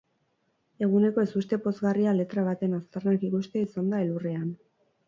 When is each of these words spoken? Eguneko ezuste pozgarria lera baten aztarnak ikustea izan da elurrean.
Eguneko 0.85 1.25
ezuste 1.27 1.59
pozgarria 1.67 2.17
lera 2.23 2.47
baten 2.51 2.75
aztarnak 2.81 3.31
ikustea 3.31 3.71
izan 3.71 3.95
da 3.95 4.07
elurrean. 4.09 4.53